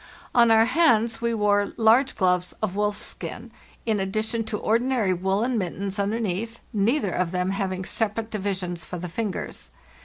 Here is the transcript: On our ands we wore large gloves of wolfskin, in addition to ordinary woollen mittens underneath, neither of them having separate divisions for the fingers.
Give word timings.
On 0.33 0.49
our 0.49 0.67
ands 0.75 1.21
we 1.21 1.31
wore 1.31 1.73
large 1.77 2.15
gloves 2.15 2.55
of 2.59 2.73
wolfskin, 2.73 3.51
in 3.85 3.99
addition 3.99 4.43
to 4.45 4.57
ordinary 4.57 5.13
woollen 5.13 5.59
mittens 5.59 5.99
underneath, 5.99 6.59
neither 6.73 7.11
of 7.11 7.29
them 7.29 7.51
having 7.51 7.85
separate 7.85 8.31
divisions 8.31 8.83
for 8.83 8.97
the 8.97 9.07
fingers. 9.07 9.69